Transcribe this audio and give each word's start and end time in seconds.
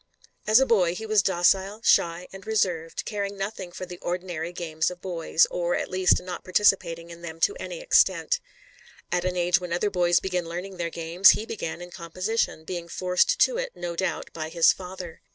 As 0.47 0.59
a 0.59 0.65
boy 0.65 0.95
he 0.95 1.05
was 1.05 1.21
docile, 1.21 1.79
shy 1.83 2.27
and 2.33 2.47
reserved, 2.47 3.05
caring 3.05 3.37
nothing 3.37 3.71
for 3.71 3.85
the 3.85 3.99
ordinary 3.99 4.51
games 4.51 4.89
of 4.89 4.99
boys, 4.99 5.45
or 5.51 5.75
at 5.75 5.91
least 5.91 6.19
not 6.23 6.43
participating 6.43 7.11
in 7.11 7.21
them 7.21 7.39
to 7.41 7.55
any 7.59 7.79
extent. 7.81 8.39
At 9.11 9.25
an 9.25 9.37
age 9.37 9.59
when 9.61 9.71
other 9.71 9.91
boys 9.91 10.19
begin 10.19 10.49
learning 10.49 10.77
their 10.77 10.89
games, 10.89 11.29
he 11.37 11.45
began 11.45 11.83
in 11.83 11.91
composition, 11.91 12.63
being 12.63 12.87
forced 12.87 13.37
to 13.41 13.59
it, 13.59 13.73
no 13.75 13.95
doubt, 13.95 14.31
by 14.33 14.49
his 14.49 14.73
father. 14.73 15.21